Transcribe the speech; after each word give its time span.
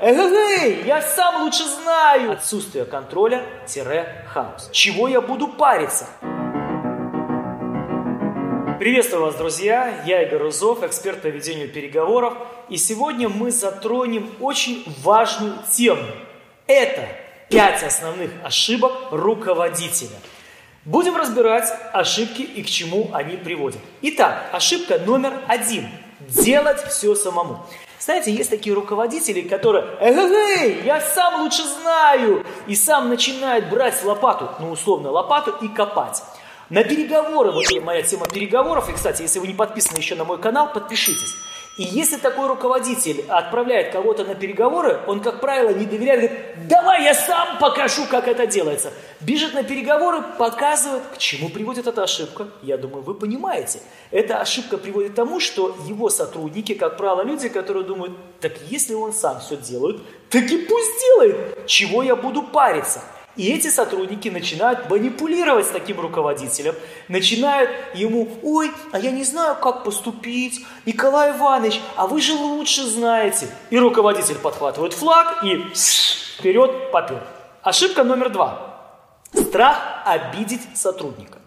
Эй, 0.00 0.84
я 0.84 1.02
сам 1.02 1.42
лучше 1.42 1.64
знаю. 1.64 2.32
Отсутствие 2.32 2.84
контроля-хаос. 2.84 4.70
Чего 4.70 5.08
я 5.08 5.20
буду 5.20 5.48
париться? 5.48 6.06
Приветствую 8.78 9.22
вас, 9.22 9.34
друзья! 9.34 10.02
Я 10.06 10.22
Игорь 10.22 10.42
Рузов, 10.42 10.84
эксперт 10.84 11.22
по 11.22 11.26
ведению 11.26 11.68
переговоров. 11.68 12.34
И 12.68 12.76
сегодня 12.76 13.28
мы 13.28 13.50
затронем 13.50 14.30
очень 14.38 14.84
важную 15.02 15.54
тему. 15.70 16.06
Это 16.68 17.08
пять 17.48 17.82
основных 17.82 18.30
ошибок 18.44 18.92
руководителя. 19.10 20.16
Будем 20.84 21.16
разбирать 21.16 21.72
ошибки 21.92 22.42
и 22.42 22.62
к 22.62 22.66
чему 22.66 23.10
они 23.12 23.36
приводят. 23.36 23.80
Итак, 24.00 24.48
ошибка 24.52 24.98
номер 24.98 25.32
один. 25.48 25.88
Делать 26.20 26.80
все 26.88 27.16
самому. 27.16 27.66
Знаете, 28.04 28.32
есть 28.32 28.50
такие 28.50 28.74
руководители, 28.74 29.42
которые, 29.42 29.84
эй, 30.00 30.82
я 30.84 31.00
сам 31.00 31.42
лучше 31.42 31.62
знаю, 31.62 32.44
и 32.66 32.74
сам 32.74 33.08
начинает 33.08 33.70
брать 33.70 34.02
лопату, 34.02 34.50
ну 34.58 34.72
условно 34.72 35.10
лопату 35.10 35.54
и 35.64 35.68
копать. 35.68 36.20
На 36.68 36.82
переговоры, 36.82 37.52
вот 37.52 37.64
моя 37.84 38.02
тема 38.02 38.26
переговоров, 38.26 38.88
и, 38.88 38.92
кстати, 38.92 39.22
если 39.22 39.38
вы 39.38 39.46
не 39.46 39.54
подписаны 39.54 39.98
еще 39.98 40.16
на 40.16 40.24
мой 40.24 40.38
канал, 40.38 40.72
подпишитесь. 40.72 41.36
И 41.78 41.84
если 41.84 42.18
такой 42.18 42.48
руководитель 42.48 43.24
отправляет 43.28 43.92
кого-то 43.92 44.24
на 44.24 44.34
переговоры, 44.34 45.00
он, 45.06 45.20
как 45.20 45.40
правило, 45.40 45.70
не 45.70 45.86
доверяет, 45.86 46.20
говорит, 46.20 46.68
давай 46.68 47.04
я 47.04 47.14
сам 47.14 47.58
покажу, 47.58 48.02
как 48.10 48.28
это 48.28 48.46
делается. 48.46 48.92
Бежит 49.20 49.54
на 49.54 49.62
переговоры, 49.62 50.22
показывает, 50.38 51.02
к 51.14 51.16
чему 51.16 51.48
приводит 51.48 51.86
эта 51.86 52.02
ошибка. 52.02 52.48
Я 52.60 52.76
думаю, 52.76 53.02
вы 53.02 53.14
понимаете. 53.14 53.80
Эта 54.10 54.38
ошибка 54.38 54.76
приводит 54.76 55.12
к 55.12 55.14
тому, 55.14 55.40
что 55.40 55.74
его 55.86 56.10
сотрудники, 56.10 56.74
как 56.74 56.98
правило, 56.98 57.22
люди, 57.22 57.48
которые 57.48 57.84
думают, 57.84 58.12
так 58.40 58.52
если 58.68 58.92
он 58.92 59.14
сам 59.14 59.40
все 59.40 59.56
делает, 59.56 60.02
так 60.28 60.42
и 60.42 60.58
пусть 60.58 61.00
делает, 61.00 61.66
чего 61.66 62.02
я 62.02 62.16
буду 62.16 62.42
париться. 62.42 63.00
И 63.36 63.50
эти 63.50 63.68
сотрудники 63.68 64.28
начинают 64.28 64.90
манипулировать 64.90 65.66
с 65.66 65.70
таким 65.70 66.00
руководителем, 66.00 66.74
начинают 67.08 67.70
ему, 67.94 68.28
ой, 68.42 68.70
а 68.92 68.98
я 68.98 69.10
не 69.10 69.24
знаю, 69.24 69.56
как 69.56 69.84
поступить, 69.84 70.64
Николай 70.84 71.30
Иванович, 71.30 71.80
а 71.96 72.06
вы 72.06 72.20
же 72.20 72.34
лучше 72.34 72.84
знаете. 72.84 73.48
И 73.70 73.78
руководитель 73.78 74.36
подхватывает 74.36 74.92
флаг 74.92 75.42
и 75.44 75.64
вперед 75.74 76.90
попер. 76.92 77.22
Ошибка 77.62 78.04
номер 78.04 78.28
два. 78.28 78.80
Страх 79.32 80.02
обидеть 80.04 80.60
сотрудника. 80.74 81.38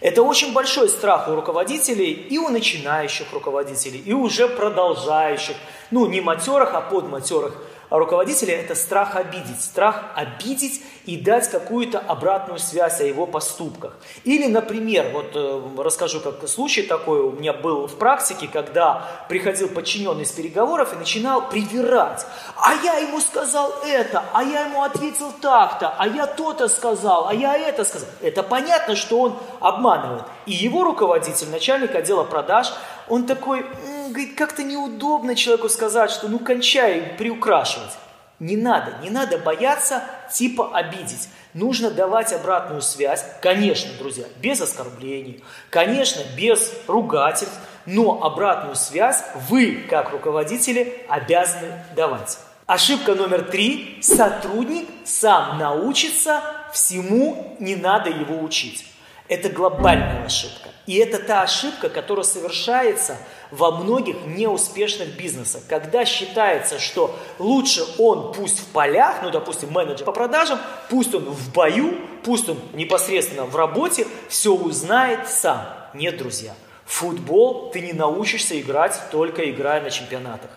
Это 0.00 0.22
очень 0.22 0.52
большой 0.52 0.88
страх 0.88 1.26
у 1.28 1.34
руководителей 1.34 2.12
и 2.12 2.38
у 2.38 2.50
начинающих 2.50 3.32
руководителей, 3.32 3.98
и 3.98 4.12
уже 4.12 4.46
продолжающих, 4.46 5.56
ну 5.90 6.06
не 6.06 6.20
матерых, 6.20 6.74
а 6.74 6.82
подматерых 6.82 7.56
руководителя– 7.90 8.54
это 8.60 8.74
страх 8.74 9.16
обидеть. 9.16 9.60
Страх 9.60 10.04
обидеть 10.14 10.82
и 11.04 11.16
дать 11.16 11.48
какую-то 11.50 11.98
обратную 11.98 12.58
связь 12.58 13.00
о 13.00 13.04
его 13.04 13.26
поступках. 13.26 13.96
Или, 14.24 14.46
например, 14.46 15.10
вот 15.12 15.30
э, 15.34 15.82
расскажу, 15.82 16.20
как 16.20 16.48
случай 16.48 16.82
такой 16.82 17.20
у 17.20 17.32
меня 17.32 17.52
был 17.52 17.86
в 17.86 17.94
практике, 17.96 18.48
когда 18.52 19.06
приходил 19.28 19.68
подчиненный 19.68 20.26
с 20.26 20.32
переговоров 20.32 20.92
и 20.92 20.96
начинал 20.96 21.48
привирать. 21.48 22.26
А 22.56 22.74
я 22.74 22.94
ему 22.94 23.20
сказал 23.20 23.72
это, 23.86 24.24
а 24.32 24.42
я 24.42 24.66
ему 24.66 24.82
ответил 24.82 25.32
так-то, 25.40 25.94
а 25.96 26.08
я 26.08 26.26
то-то 26.26 26.68
сказал, 26.68 27.28
а 27.28 27.34
я 27.34 27.56
это 27.56 27.84
сказал. 27.84 28.08
Это 28.20 28.42
понятно, 28.42 28.96
что 28.96 29.20
он 29.20 29.38
обманывает. 29.60 30.24
И 30.46 30.52
его 30.52 30.84
руководитель, 30.84 31.48
начальник 31.50 31.94
отдела 31.94 32.24
продаж, 32.24 32.72
он 33.08 33.26
такой, 33.26 33.64
говорит, 34.08 34.36
как-то 34.36 34.62
неудобно 34.62 35.34
человеку 35.34 35.68
сказать, 35.68 36.10
что 36.10 36.28
ну 36.28 36.38
кончай 36.38 37.14
приукрашивать. 37.18 37.92
Не 38.38 38.56
надо, 38.56 38.94
не 39.02 39.10
надо 39.10 39.38
бояться 39.38 40.02
типа 40.32 40.70
обидеть. 40.76 41.28
Нужно 41.54 41.90
давать 41.90 42.34
обратную 42.34 42.82
связь, 42.82 43.24
конечно, 43.40 43.90
друзья, 43.98 44.26
без 44.42 44.60
оскорблений, 44.60 45.42
конечно, 45.70 46.20
без 46.36 46.70
ругательств, 46.86 47.56
но 47.86 48.22
обратную 48.22 48.76
связь 48.76 49.24
вы, 49.48 49.86
как 49.88 50.10
руководители, 50.10 51.06
обязаны 51.08 51.82
давать. 51.94 52.38
Ошибка 52.66 53.14
номер 53.14 53.42
три. 53.42 53.98
Сотрудник 54.02 54.88
сам 55.04 55.58
научится 55.58 56.42
всему, 56.72 57.56
не 57.58 57.76
надо 57.76 58.10
его 58.10 58.42
учить. 58.42 58.84
Это 59.28 59.48
глобальная 59.48 60.24
ошибка. 60.24 60.70
И 60.86 60.96
это 60.96 61.18
та 61.18 61.42
ошибка, 61.42 61.88
которая 61.88 62.24
совершается 62.24 63.18
во 63.50 63.72
многих 63.72 64.24
неуспешных 64.24 65.16
бизнесах, 65.16 65.62
когда 65.68 66.04
считается, 66.04 66.78
что 66.78 67.14
лучше 67.40 67.84
он 67.98 68.32
пусть 68.32 68.60
в 68.60 68.66
полях, 68.66 69.16
ну, 69.22 69.30
допустим, 69.30 69.72
менеджер 69.72 70.04
по 70.04 70.12
продажам, 70.12 70.60
пусть 70.88 71.12
он 71.12 71.24
в 71.24 71.52
бою, 71.52 71.98
пусть 72.24 72.48
он 72.48 72.58
непосредственно 72.72 73.46
в 73.46 73.56
работе, 73.56 74.06
все 74.28 74.54
узнает 74.54 75.28
сам. 75.28 75.66
Нет, 75.92 76.18
друзья, 76.18 76.54
футбол 76.84 77.70
ты 77.72 77.80
не 77.80 77.92
научишься 77.92 78.60
играть, 78.60 79.00
только 79.10 79.50
играя 79.50 79.82
на 79.82 79.90
чемпионатах. 79.90 80.50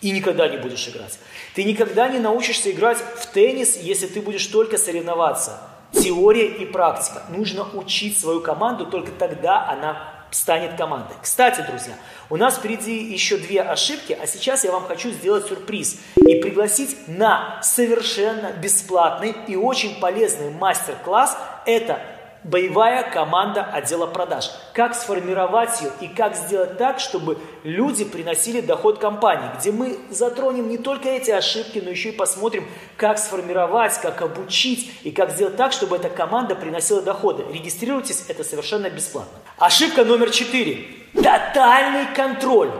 И 0.00 0.10
никогда 0.10 0.48
не 0.48 0.56
будешь 0.56 0.86
играть. 0.88 1.18
Ты 1.54 1.62
никогда 1.62 2.08
не 2.08 2.18
научишься 2.18 2.72
играть 2.72 2.98
в 2.98 3.26
теннис, 3.26 3.76
если 3.76 4.08
ты 4.08 4.20
будешь 4.20 4.46
только 4.46 4.78
соревноваться 4.78 5.60
теория 6.02 6.46
и 6.46 6.64
практика. 6.64 7.22
Нужно 7.28 7.66
учить 7.74 8.18
свою 8.18 8.40
команду, 8.40 8.86
только 8.86 9.10
тогда 9.12 9.68
она 9.68 10.12
станет 10.30 10.76
командой. 10.76 11.16
Кстати, 11.22 11.64
друзья, 11.68 11.94
у 12.28 12.36
нас 12.36 12.56
впереди 12.56 13.04
еще 13.12 13.36
две 13.36 13.62
ошибки, 13.62 14.16
а 14.20 14.26
сейчас 14.26 14.64
я 14.64 14.72
вам 14.72 14.84
хочу 14.84 15.10
сделать 15.10 15.46
сюрприз 15.46 15.98
и 16.16 16.40
пригласить 16.40 16.96
на 17.06 17.60
совершенно 17.62 18.52
бесплатный 18.52 19.34
и 19.46 19.56
очень 19.56 19.98
полезный 20.00 20.50
мастер-класс. 20.50 21.38
Это 21.64 22.00
боевая 22.46 23.02
команда 23.10 23.64
отдела 23.64 24.06
продаж. 24.06 24.50
Как 24.72 24.94
сформировать 24.94 25.80
ее 25.82 25.90
и 26.00 26.08
как 26.08 26.36
сделать 26.36 26.78
так, 26.78 27.00
чтобы 27.00 27.38
люди 27.64 28.04
приносили 28.04 28.60
доход 28.60 28.98
компании, 28.98 29.50
где 29.58 29.72
мы 29.72 29.98
затронем 30.10 30.68
не 30.68 30.78
только 30.78 31.08
эти 31.08 31.30
ошибки, 31.30 31.80
но 31.84 31.90
еще 31.90 32.10
и 32.10 32.12
посмотрим, 32.12 32.66
как 32.96 33.18
сформировать, 33.18 33.98
как 34.00 34.22
обучить 34.22 34.90
и 35.02 35.10
как 35.10 35.30
сделать 35.30 35.56
так, 35.56 35.72
чтобы 35.72 35.96
эта 35.96 36.08
команда 36.08 36.54
приносила 36.54 37.02
доходы. 37.02 37.44
Регистрируйтесь, 37.52 38.24
это 38.28 38.44
совершенно 38.44 38.88
бесплатно. 38.88 39.38
Ошибка 39.58 40.04
номер 40.04 40.30
четыре. 40.30 40.86
Тотальный 41.14 42.06
контроль. 42.14 42.70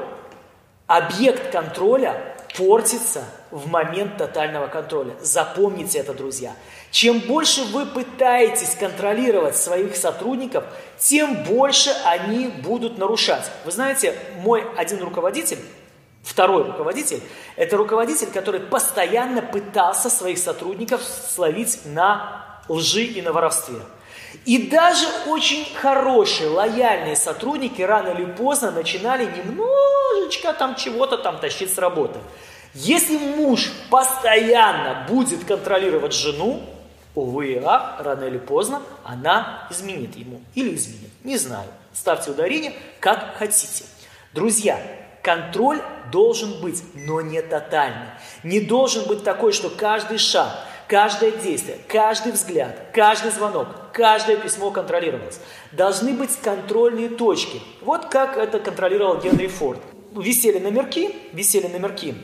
Объект 0.87 1.51
контроля 1.51 2.36
портится 2.57 3.25
в 3.51 3.69
момент 3.69 4.17
тотального 4.17 4.67
контроля. 4.67 5.15
Запомните 5.21 5.99
это, 5.99 6.15
друзья. 6.15 6.55
Чем 6.91 7.21
больше 7.21 7.65
вы 7.65 7.87
пытаетесь 7.87 8.75
контролировать 8.75 9.57
своих 9.57 9.97
сотрудников, 9.97 10.65
тем 10.99 11.45
больше 11.45 11.91
они 12.05 12.49
будут 12.49 12.99
нарушать. 12.99 13.51
Вы 13.65 13.73
знаете, 13.73 14.15
мой 14.39 14.65
один 14.77 15.03
руководитель, 15.03 15.59
второй 16.23 16.65
руководитель, 16.65 17.21
это 17.57 17.77
руководитель, 17.77 18.29
который 18.29 18.61
постоянно 18.61 19.43
пытался 19.43 20.09
своих 20.09 20.39
сотрудников 20.39 21.03
словить 21.03 21.81
на 21.85 22.61
лжи 22.69 23.05
и 23.05 23.23
на 23.23 23.33
воровстве. 23.33 23.77
И 24.45 24.69
даже 24.69 25.07
очень 25.27 25.67
хорошие, 25.75 26.49
лояльные 26.49 27.17
сотрудники 27.17 27.83
рано 27.83 28.11
или 28.11 28.25
поздно 28.25 28.71
начинали 28.71 29.25
немножечко 29.25 30.53
там 30.53 30.77
чего-то 30.77 31.19
там 31.19 31.39
тащить 31.39 31.73
с 31.73 31.79
работы. 31.79 32.19
Если 32.75 33.17
муж 33.17 33.73
постоянно 33.91 35.07
будет 35.09 35.45
контролировать 35.45 36.13
жену, 36.13 36.63
увы 37.15 37.55
и 37.55 37.63
ах, 37.65 37.97
рано 38.01 38.25
или 38.25 38.39
поздно 38.39 38.83
она 39.03 39.67
изменит 39.71 40.17
ему. 40.17 40.41
Или 40.55 40.75
изменит, 40.75 41.11
не 41.25 41.39
знаю. 41.39 41.69
Ставьте 41.95 42.31
ударение, 42.31 42.75
как 43.01 43.37
хотите. 43.39 43.85
Друзья, 44.35 44.79
контроль 45.23 45.81
должен 46.13 46.61
быть, 46.61 46.83
но 46.95 47.23
не 47.23 47.41
тотальный. 47.41 48.11
Не 48.43 48.61
должен 48.61 49.07
быть 49.07 49.25
такой, 49.25 49.53
что 49.53 49.71
каждый 49.71 50.19
шаг, 50.19 50.55
каждое 50.89 51.33
действие, 51.33 51.79
каждый 51.89 52.33
взгляд, 52.33 52.91
каждый 52.93 53.31
звонок, 53.31 53.69
каждое 53.93 54.37
письмо 54.37 54.71
контролировалось. 54.71 55.41
Должны 55.73 56.13
быть 56.13 56.37
контрольные 56.43 57.09
точки. 57.09 57.61
Вот 57.83 58.07
как 58.07 58.37
это 58.37 58.59
контролировал 58.59 59.21
Генри 59.21 59.47
Форд. 59.47 59.81
Висели 60.13 60.59
номерки, 60.59 61.15
висели 61.33 61.67
номерки 61.67 62.15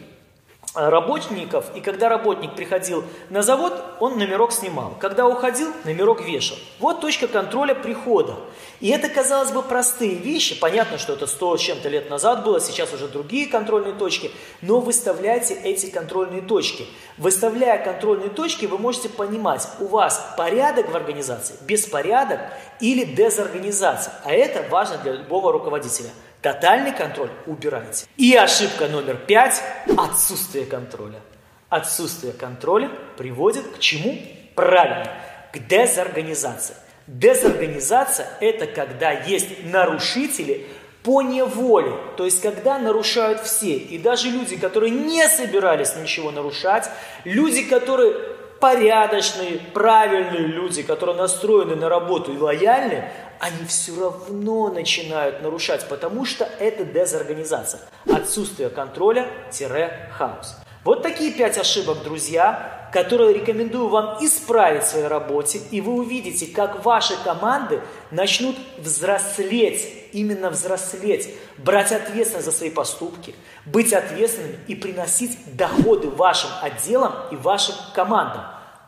работников, 0.74 1.66
и 1.74 1.80
когда 1.80 2.08
работник 2.08 2.54
приходил 2.54 3.04
на 3.28 3.42
завод, 3.42 3.74
он 4.00 4.18
номерок 4.18 4.52
снимал. 4.52 4.94
Когда 4.98 5.26
уходил, 5.26 5.70
номерок 5.84 6.22
вешал. 6.22 6.56
Вот 6.78 7.00
точка 7.00 7.28
контроля 7.28 7.74
прихода. 7.74 8.36
И 8.80 8.88
это, 8.88 9.08
казалось 9.08 9.50
бы, 9.50 9.62
простые 9.62 10.14
вещи. 10.14 10.58
Понятно, 10.58 10.96
что 10.96 11.12
это 11.12 11.26
100 11.26 11.58
с 11.58 11.60
чем-то 11.60 11.88
лет 11.88 12.08
назад 12.08 12.42
было, 12.42 12.58
сейчас 12.60 12.92
уже 12.94 13.06
другие 13.06 13.46
контрольные 13.46 13.92
точки. 13.92 14.30
Но 14.62 14.80
выставляйте 14.80 15.54
эти 15.54 15.86
контрольные 15.86 16.40
точки. 16.40 16.86
Выставляя 17.18 17.82
контрольные 17.84 18.30
точки, 18.30 18.64
вы 18.64 18.78
можете 18.78 19.10
понимать, 19.10 19.68
у 19.78 19.86
вас 19.86 20.34
порядок 20.38 20.90
в 20.90 20.96
организации, 20.96 21.54
беспорядок 21.66 22.40
или 22.80 23.04
дезорганизация. 23.04 24.14
А 24.24 24.32
это 24.32 24.68
важно 24.70 24.96
для 24.98 25.12
любого 25.12 25.52
руководителя. 25.52 26.08
Тотальный 26.42 26.90
контроль 26.90 27.30
убирайте. 27.46 28.06
И 28.16 28.34
ошибка 28.34 28.88
номер 28.88 29.16
пять– 29.16 29.62
отсутствие 29.96 30.66
контроля. 30.66 31.20
Отсутствие 31.68 32.32
контроля 32.32 32.90
приводит 33.16 33.64
к 33.68 33.78
чему? 33.78 34.20
Правильно, 34.56 35.08
к 35.52 35.58
дезорганизации. 35.68 36.74
Дезорганизация– 37.06 38.26
это 38.40 38.66
когда 38.66 39.12
есть 39.12 39.64
нарушители 39.64 40.66
по 41.04 41.22
неволе, 41.22 41.96
то 42.16 42.24
есть 42.24 42.40
когда 42.42 42.78
нарушают 42.78 43.40
все, 43.40 43.76
и 43.76 43.98
даже 43.98 44.28
люди, 44.28 44.56
которые 44.56 44.90
не 44.90 45.26
собирались 45.28 45.96
ничего 45.96 46.30
нарушать, 46.30 46.88
люди, 47.24 47.62
которые 47.64 48.31
порядочные, 48.62 49.58
правильные 49.74 50.46
люди, 50.46 50.84
которые 50.84 51.16
настроены 51.16 51.74
на 51.74 51.88
работу 51.88 52.32
и 52.32 52.38
лояльны, 52.38 53.10
они 53.40 53.66
все 53.66 54.00
равно 54.00 54.68
начинают 54.68 55.42
нарушать, 55.42 55.88
потому 55.88 56.24
что 56.24 56.48
это 56.60 56.84
дезорганизация, 56.84 57.80
отсутствие 58.08 58.68
контроля-хаос. 58.70 60.58
Вот 60.84 61.02
такие 61.02 61.32
пять 61.32 61.58
ошибок, 61.58 62.04
друзья, 62.04 62.88
которые 62.92 63.34
рекомендую 63.34 63.88
вам 63.88 64.24
исправить 64.24 64.84
в 64.84 64.90
своей 64.90 65.08
работе, 65.08 65.60
и 65.72 65.80
вы 65.80 65.94
увидите, 65.94 66.46
как 66.46 66.84
ваши 66.84 67.14
команды 67.24 67.80
начнут 68.12 68.54
взрослеть, 68.78 70.01
именно 70.12 70.50
взрослеть, 70.50 71.34
брать 71.58 71.92
ответственность 71.92 72.46
за 72.46 72.52
свои 72.52 72.70
поступки, 72.70 73.34
быть 73.66 73.92
ответственными 73.92 74.58
и 74.68 74.74
приносить 74.74 75.38
доходы 75.56 76.08
вашим 76.08 76.50
отделам 76.62 77.12
и 77.30 77.36
вашим 77.36 77.74
командам. 77.94 78.42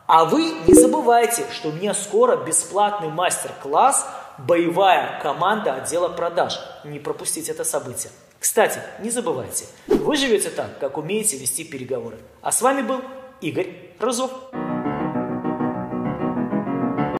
А 0.07 0.25
вы 0.25 0.51
не 0.67 0.73
забывайте, 0.73 1.45
что 1.51 1.69
у 1.69 1.71
меня 1.71 1.93
скоро 1.93 2.37
бесплатный 2.37 3.09
мастер-класс 3.09 4.07
«Боевая 4.37 5.19
команда 5.21 5.75
отдела 5.75 6.09
продаж». 6.09 6.59
Не 6.83 6.99
пропустите 6.99 7.51
это 7.51 7.63
событие. 7.63 8.11
Кстати, 8.39 8.79
не 8.99 9.09
забывайте, 9.09 9.65
вы 9.87 10.15
живете 10.15 10.49
так, 10.49 10.77
как 10.79 10.97
умеете 10.97 11.37
вести 11.37 11.63
переговоры. 11.63 12.17
А 12.41 12.51
с 12.51 12.61
вами 12.61 12.83
был 12.83 13.01
Игорь 13.41 13.73
Розов. 13.99 14.31